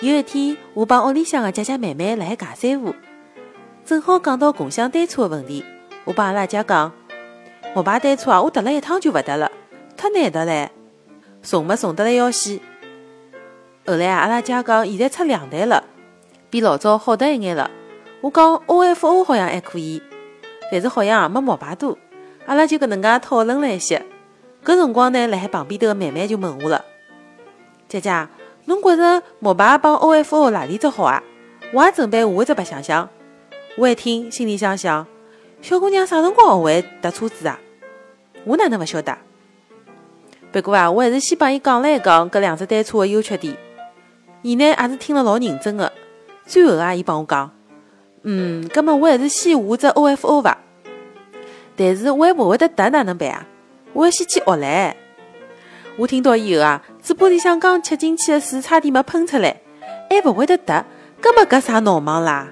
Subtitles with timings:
[0.00, 2.94] 有一天，我帮屋里向的姐姐妹妹辣海尬三胡，
[3.84, 5.64] 正好讲到共享单车的问题。
[6.04, 6.92] 我帮阿拉姐讲，
[7.74, 9.50] 摩拜单车啊，我踏了一趟就勿踏了，
[9.96, 10.68] 太难踏唻，
[11.42, 12.60] 重么重得来要死。
[13.86, 15.82] 后来啊，阿拉姐讲，现在出两台了，
[16.48, 17.68] 比老早好得一眼了。
[18.20, 20.00] 我讲 OFO 好像还可以，
[20.70, 21.98] 但是好像没摩拜多。
[22.46, 24.06] 阿拉就搿能介讨论了一些。
[24.64, 26.84] 搿辰光呢，辣海旁边头个妹妹就问我了
[27.88, 28.28] ：“姐姐，
[28.68, 31.22] 侬觉着摩拜帮 OFO 哪里只好啊？
[31.72, 33.08] 我也准备下一只白相相。”
[33.78, 35.06] 我一听，心里想想：
[35.62, 37.58] 小姑娘啥辰光学会踏车子啊？
[38.44, 39.16] 我哪能勿晓得？
[40.52, 43.56] 不过啊，我还是先帮伊讲了一讲搿两只单车个优缺点。
[44.42, 45.90] 伊呢，也是听了老认真个。
[46.46, 47.50] 最后啊，伊帮我讲
[48.22, 50.58] ：“嗯，葛末我还是先下只 OFO 伐？
[51.76, 53.46] 但是我还勿会得踏，哪能办啊？”
[53.94, 54.94] 我要先去学唻！
[55.96, 59.62] 我听到以后啊，嘴巴里向刚吃进去的水差点没喷出来，
[60.10, 60.84] 还勿会得答，
[61.22, 62.50] 搿么搿啥闹忙啦？